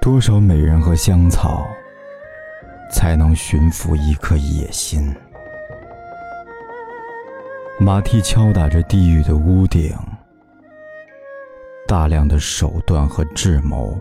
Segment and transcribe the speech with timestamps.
[0.00, 1.68] 多少美人和香草，
[2.90, 5.14] 才能驯服一颗野心？
[7.78, 9.94] 马蹄敲打着地狱的屋顶，
[11.86, 13.94] 大量的手段和智谋，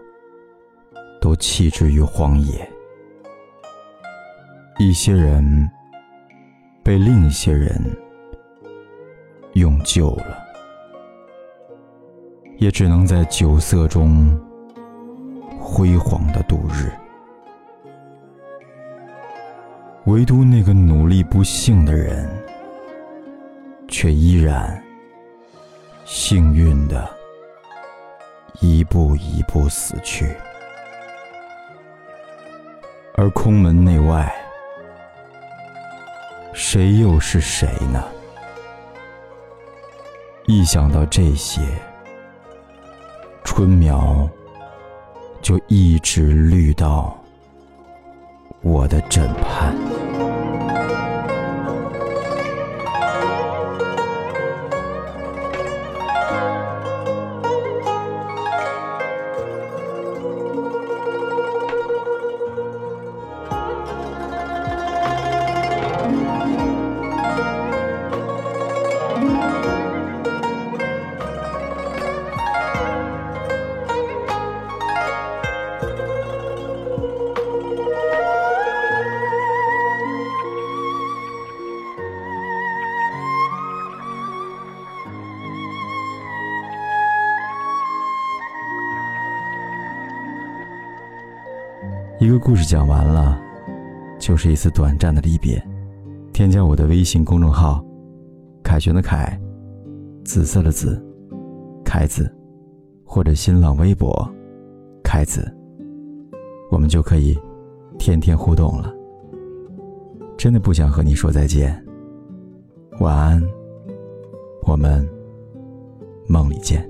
[1.20, 2.66] 都弃之于荒野。
[4.78, 5.70] 一些人
[6.82, 7.78] 被另一些人
[9.52, 10.38] 用旧了，
[12.58, 14.40] 也只能在酒色中。
[15.80, 16.92] 辉煌的度日，
[20.08, 22.30] 唯独那个努力不幸的人，
[23.88, 24.84] 却依然
[26.04, 27.10] 幸运的
[28.60, 30.36] 一步一步死去。
[33.16, 34.30] 而空门内外，
[36.52, 38.04] 谁又是谁呢？
[40.46, 41.62] 一想到这些，
[43.46, 44.30] 春苗。
[45.42, 47.18] 就一直绿到
[48.62, 49.89] 我的枕畔。
[92.22, 93.40] 一个故事讲完了，
[94.20, 95.58] 就是一次短暂的离别。
[96.34, 97.82] 添加我的微信公众号
[98.62, 99.40] “凯旋的凯”，
[100.26, 101.02] 紫色的紫，
[101.86, 102.30] 凯子，
[103.06, 104.30] 或者新浪微博
[105.02, 105.50] “凯子”，
[106.70, 107.40] 我们就可以
[107.98, 108.94] 天天互动了。
[110.38, 111.82] 真的不想和你说再见，
[113.00, 113.42] 晚安，
[114.64, 115.08] 我们
[116.28, 116.86] 梦里见。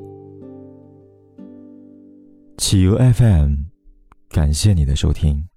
[2.58, 3.69] 企鹅 FM。
[4.30, 5.50] 感谢你的收听。